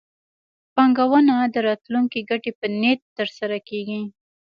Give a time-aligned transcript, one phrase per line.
[0.75, 4.01] پانګونه د راتلونکي ګټې په نیت ترسره کېږي.